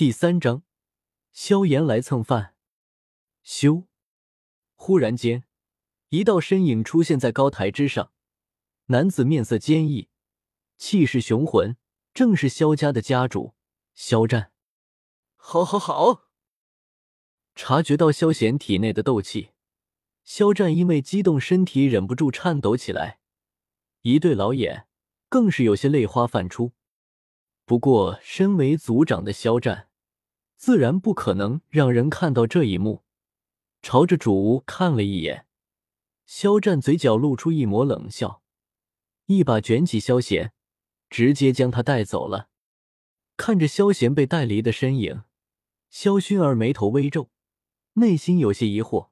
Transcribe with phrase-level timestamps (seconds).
[0.00, 0.62] 第三章，
[1.30, 2.54] 萧炎来蹭饭。
[3.44, 3.84] 咻！
[4.74, 5.44] 忽然间，
[6.08, 8.10] 一道身影出现在高台之上。
[8.86, 10.08] 男子面色坚毅，
[10.78, 11.76] 气势雄浑，
[12.14, 13.54] 正是萧家的家主
[13.92, 14.52] 萧战。
[15.36, 16.30] 好，好，好！
[17.54, 19.50] 察觉到萧贤体内的斗气，
[20.24, 23.20] 萧战因为激动，身体忍不住颤抖起来，
[24.00, 24.88] 一对老眼
[25.28, 26.72] 更是有些泪花泛出。
[27.66, 29.88] 不过，身为族长的萧战。
[30.60, 33.02] 自然不可能让人看到这一幕，
[33.80, 35.46] 朝着主屋看了一眼，
[36.26, 38.42] 肖战嘴角露出一抹冷笑，
[39.24, 40.52] 一把卷起萧贤，
[41.08, 42.50] 直接将他带走了。
[43.38, 45.22] 看着萧贤被带离的身影，
[45.88, 47.30] 萧薰儿眉头微皱，
[47.94, 49.08] 内心有些疑惑：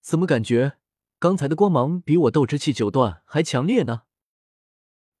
[0.00, 0.78] 怎么感觉
[1.18, 4.04] 刚才的光芒比我斗之气九段还强烈呢？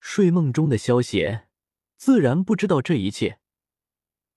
[0.00, 1.48] 睡梦中的萧贤
[1.96, 3.38] 自然不知道这一切。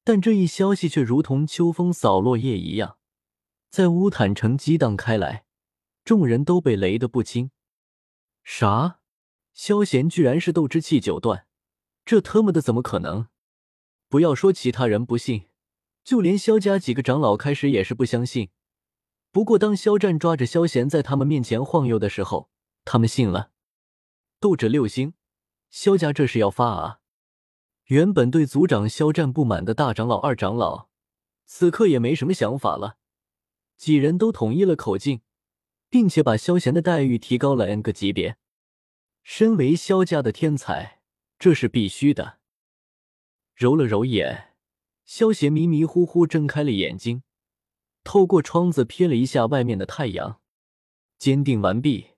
[0.04, 2.98] 但这一消息却如同秋风扫落叶一样，
[3.70, 5.46] 在乌坦城激荡开来，
[6.04, 7.52] 众人都被雷得不轻。
[8.44, 9.00] 啥？
[9.54, 11.46] 萧贤居然是斗之气九段？
[12.04, 13.28] 这他妈的怎么可能？
[14.10, 15.50] 不要说其他人不信，
[16.04, 18.50] 就连萧家几个长老开始也是不相信。
[19.32, 22.50] 不过当肖战抓着萧贤在他们面前晃悠的时候，
[22.84, 23.52] 他们信了。
[24.40, 25.14] 斗者六星，
[25.70, 27.01] 萧家这是要发啊！
[27.92, 30.88] 原本对族长肖战不满的大长老、二长老，
[31.44, 32.98] 此刻也没什么想法了。
[33.76, 35.20] 几人都统一了口径，
[35.90, 38.38] 并且把萧贤的待遇提高了 n 个级别。
[39.24, 41.02] 身为萧家的天才，
[41.38, 42.40] 这是必须的。
[43.56, 44.54] 揉了揉眼，
[45.04, 47.24] 萧贤迷迷糊糊睁开了眼睛，
[48.06, 50.40] 透过窗子瞥了一下外面的太阳，
[51.18, 52.12] 坚定完毕，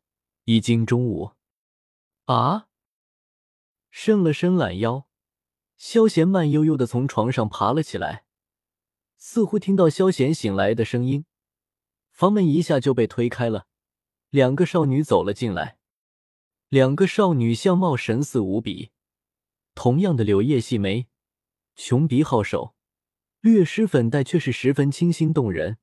[0.43, 1.31] 已经中午。
[2.25, 2.67] 啊！
[3.89, 5.07] 伸了伸懒腰。
[5.85, 8.23] 萧贤慢悠悠的从床上爬了起来，
[9.17, 11.25] 似乎听到萧贤醒来的声音，
[12.09, 13.67] 房门一下就被推开了，
[14.29, 15.77] 两个少女走了进来。
[16.69, 18.91] 两个少女相貌神似无比，
[19.75, 21.07] 同样的柳叶细眉，
[21.75, 22.73] 琼鼻皓首，
[23.41, 25.79] 略施粉黛却是十分清新动人。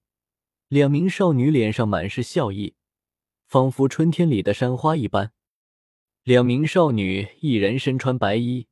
[0.68, 2.74] 两名少女脸上满是笑意，
[3.46, 5.34] 仿佛春天里的山花一般。
[6.22, 8.66] 两名少女，一人身穿白衣。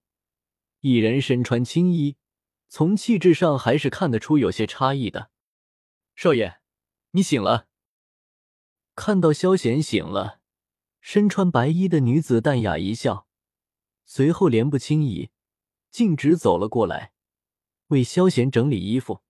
[0.81, 2.17] 一人身穿青衣，
[2.69, 5.31] 从气质上还是看得出有些差异的。
[6.15, 6.61] 少爷，
[7.11, 7.67] 你醒了。
[8.95, 10.41] 看到萧贤醒了，
[11.01, 13.27] 身穿白衣的女子淡雅一笑，
[14.05, 15.31] 随后莲步轻移，
[15.91, 17.13] 径直走了过来，
[17.89, 19.23] 为萧贤整理衣服。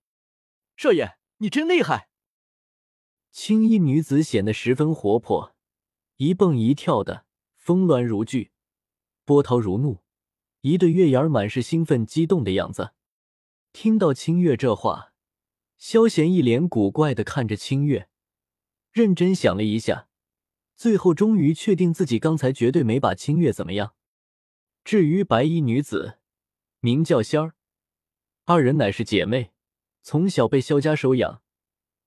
[0.77, 2.09] 少爷，你真厉害！
[3.31, 5.55] 青衣女子显得十分活泼，
[6.17, 8.51] 一蹦一跳的，峰峦如聚，
[9.25, 10.03] 波涛如怒。
[10.61, 12.91] 一对月牙儿满是兴奋激动的样子。
[13.71, 15.13] 听到清月这话，
[15.77, 18.09] 萧贤一脸古怪的看着清月，
[18.91, 20.09] 认真想了一下，
[20.75, 23.93] 最后终于确定自己刚才绝对没把清月怎么样。
[24.83, 26.17] 至于白衣女子，
[26.81, 27.55] 名叫仙儿，
[28.45, 29.51] 二人乃是姐妹，
[30.01, 31.41] 从小被萧家收养，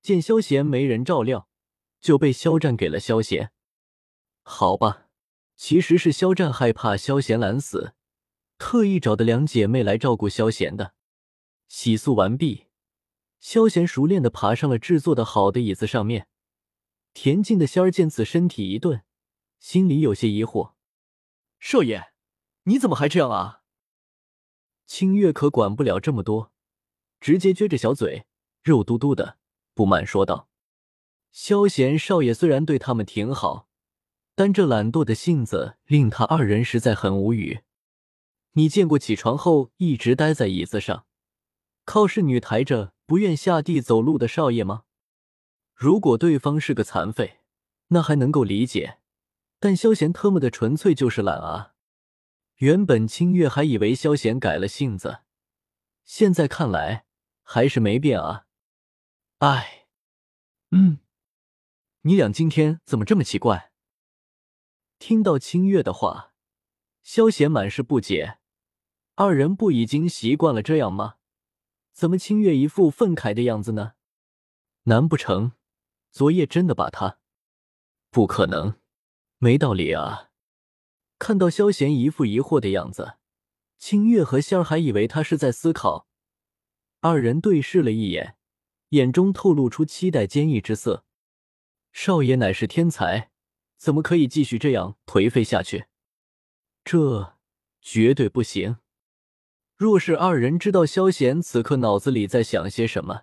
[0.03, 1.49] 见萧贤没人照料，
[2.01, 3.53] 就被萧战给了萧贤。
[4.43, 5.07] 好吧，
[5.57, 7.95] 其实是萧战害怕萧贤懒死。
[8.63, 10.95] 特意找的两姐妹来照顾萧贤的。
[11.67, 12.67] 洗漱完毕，
[13.41, 16.29] 萧贤熟练的爬上了制作的好的椅子上面。
[17.13, 19.03] 恬静的仙儿见此，身体一顿，
[19.59, 20.75] 心里有些疑惑
[21.59, 22.13] ：“少爷，
[22.63, 23.63] 你怎么还这样啊？”
[24.87, 26.53] 清月可管不了这么多，
[27.19, 28.27] 直接撅着小嘴，
[28.63, 29.39] 肉嘟嘟的
[29.75, 30.49] 不满说道
[31.33, 33.69] ：“萧贤少爷虽然对他们挺好，
[34.37, 37.63] 但这懒惰的性子令他二人实在很无语。”
[38.53, 41.07] 你见过起床后一直待在椅子上，
[41.85, 44.85] 靠侍女抬着不愿下地走路的少爷吗？
[45.75, 47.41] 如果对方是个残废，
[47.89, 48.99] 那还能够理解，
[49.59, 51.75] 但萧贤特么的纯粹就是懒啊！
[52.57, 55.23] 原本清月还以为萧贤改了性子，
[56.05, 57.07] 现在看来
[57.43, 58.47] 还是没变啊！
[59.39, 59.87] 哎，
[60.71, 60.99] 嗯，
[62.03, 63.73] 你俩今天怎么这么奇怪？
[64.99, 66.35] 听到清月的话，
[67.03, 68.39] 萧贤满是不解。
[69.15, 71.17] 二人不已经习惯了这样吗？
[71.93, 73.93] 怎么清月一副愤慨的样子呢？
[74.85, 75.53] 难不成
[76.11, 77.19] 昨夜真的把他？
[78.11, 78.77] 不可能，
[79.39, 80.31] 没道理啊！
[81.19, 83.19] 看到萧贤一副疑惑的样子，
[83.79, 86.09] 清月和仙儿还以为他是在思考。
[87.01, 88.37] 二人对视了一眼，
[88.91, 91.05] 眼中透露出期待坚毅之色。
[91.93, 93.31] 少爷乃是天才，
[93.77, 95.87] 怎么可以继续这样颓废下去？
[96.85, 97.39] 这
[97.81, 98.79] 绝对不行！
[99.83, 103.23] 若是二人知道萧贤此刻脑子里在想些什么，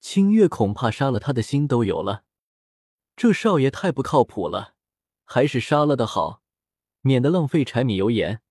[0.00, 2.24] 清月恐怕杀了他的心都有了。
[3.14, 4.74] 这少爷太不靠谱了，
[5.24, 6.42] 还是杀了的好，
[7.02, 8.42] 免得浪费柴米油盐。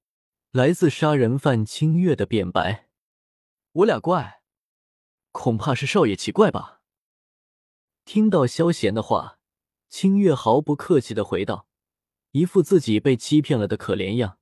[0.52, 2.88] 来自杀人犯清月的辩白：
[3.74, 4.42] 我俩怪，
[5.34, 6.80] 恐怕是少爷奇怪吧。
[8.06, 9.40] 听到萧贤的话，
[9.90, 11.68] 清月毫不客气的回道，
[12.32, 14.38] 一副自己被欺骗了的可怜样。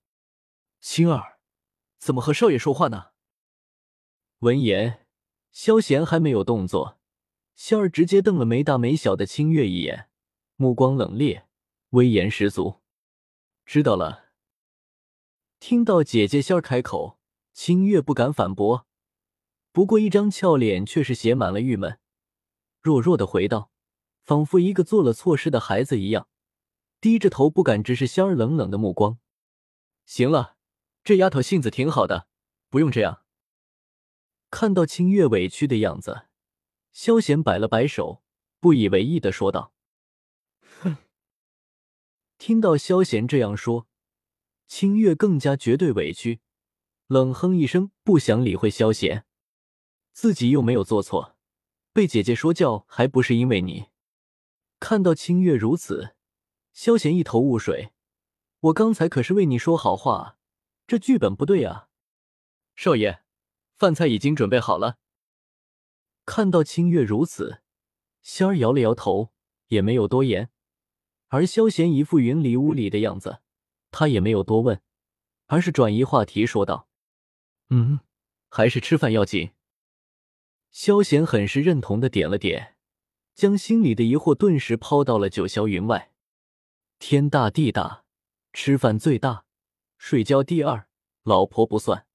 [0.80, 1.33] 青儿，
[2.04, 3.12] 怎么和少爷说话呢？
[4.40, 5.08] 闻言，
[5.54, 7.00] 萧贤还没有动作，
[7.56, 10.10] 仙儿直接瞪了没大没小的清月一眼，
[10.58, 11.44] 目光冷冽，
[11.92, 12.82] 威严十足。
[13.66, 14.26] 知道了。
[15.62, 17.20] 听到姐姐仙儿开口，
[17.54, 18.86] 清月不敢反驳，
[19.72, 22.00] 不过一张俏脸却是写满了郁闷，
[22.82, 23.72] 弱弱的回道，
[24.26, 26.28] 仿佛一个做了错事的孩子一样，
[27.00, 29.20] 低着头不敢直视仙儿冷冷的目光。
[30.06, 30.58] 行了。
[31.04, 32.28] 这丫头性子挺好的，
[32.70, 33.24] 不用这样。
[34.50, 36.28] 看到清月委屈的样子，
[36.92, 38.24] 萧贤摆了摆手，
[38.60, 39.74] 不以为意的说道
[40.80, 40.98] ：“哼。”
[42.38, 43.88] 听到萧贤这样说，
[44.68, 46.40] 清月更加绝对委屈，
[47.08, 49.26] 冷哼一声，不想理会萧贤。
[50.14, 51.36] 自己又没有做错，
[51.92, 53.88] 被姐姐说教还不是因为你？
[54.80, 56.16] 看到清月如此，
[56.72, 57.92] 萧贤一头雾水。
[58.60, 60.38] 我刚才可是为你说好话。
[60.86, 61.90] 这剧本不对啊，
[62.76, 63.22] 少爷，
[63.76, 64.98] 饭菜已经准备好了。
[66.26, 67.62] 看到清月如此，
[68.22, 69.32] 仙儿摇了摇头，
[69.68, 70.50] 也没有多言。
[71.30, 73.42] 而萧贤一副云里雾里的样子，
[73.92, 74.82] 他也没有多问，
[75.48, 76.88] 而是转移话题说道
[77.70, 78.02] ：“嗯，
[78.50, 79.52] 还是吃饭要紧。”
[80.70, 82.76] 萧贤很是认同的点了点，
[83.34, 86.12] 将心里的疑惑顿时抛到了九霄云外。
[87.00, 88.06] 天大地大，
[88.54, 89.43] 吃饭最大。
[90.06, 90.90] 睡觉第二，
[91.24, 92.06] 老婆不算。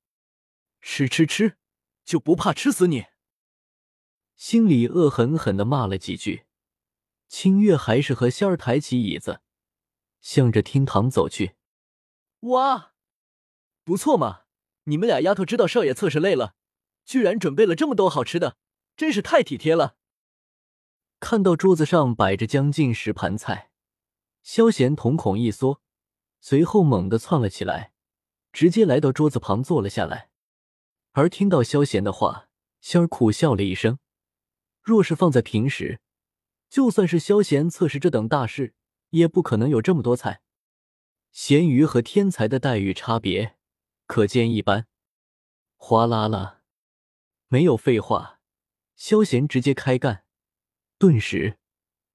[0.83, 1.57] 吃吃吃，
[2.05, 3.07] 就不怕吃死你？
[4.37, 6.45] 心里恶狠狠的骂了几句，
[7.29, 9.41] 清月还是和仙儿抬起椅子，
[10.21, 11.55] 向着厅堂走去。
[12.41, 12.93] 哇，
[13.85, 14.43] 不错嘛！
[14.85, 16.57] 你们俩丫头知道少爷测试累了，
[17.07, 18.59] 居然准备了这么多好吃的，
[18.99, 19.97] 真是太体贴了。
[21.21, 23.71] 看到桌子上摆着将近十盘菜，
[24.43, 25.81] 萧贤瞳孔一缩。
[26.41, 27.93] 随后猛地窜了起来，
[28.53, 30.31] 直接来到桌子旁坐了下来。
[31.13, 32.49] 而听到萧贤的话，
[32.81, 33.99] 仙儿苦笑了一声。
[34.83, 36.01] 若是放在平时，
[36.71, 38.75] 就算是萧贤测试这等大事，
[39.11, 40.43] 也不可能有这么多菜。
[41.33, 43.57] 咸鱼和天才的待遇差别
[44.07, 44.87] 可见一斑。
[45.77, 46.63] 哗啦啦，
[47.49, 48.41] 没有废话，
[48.97, 50.25] 萧贤直接开干。
[50.99, 51.59] 顿时，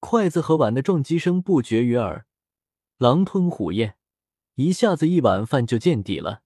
[0.00, 2.26] 筷子和碗的撞击声不绝于耳，
[2.98, 3.96] 狼吞虎咽。
[4.56, 6.42] 一下子一碗饭就见底了，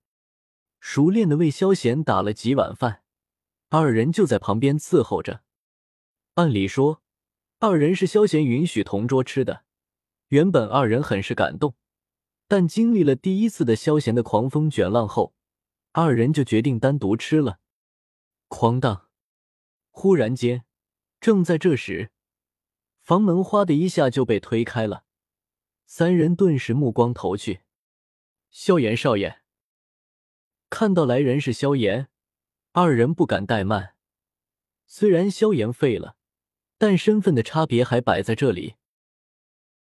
[0.81, 3.02] 熟练的为萧贤打了几碗饭，
[3.69, 5.43] 二人就在旁边伺候着。
[6.34, 7.02] 按理说，
[7.58, 9.64] 二人是萧贤允许同桌吃的，
[10.28, 11.75] 原本二人很是感动，
[12.46, 15.34] 但经历了第一次的萧贤的狂风卷浪后，
[15.93, 17.58] 二人就决定单独吃了。
[18.49, 19.08] 哐当！
[19.90, 20.64] 忽然间，
[21.20, 22.10] 正在这时，
[23.02, 25.05] 房门哗的一下就被推开了，
[25.84, 27.60] 三人顿时目光投去。
[28.50, 29.40] 萧炎少爷
[30.70, 32.08] 看到来人是萧炎，
[32.72, 33.94] 二人不敢怠慢。
[34.86, 36.16] 虽然萧炎废了，
[36.78, 38.78] 但身份的差别还摆在这里。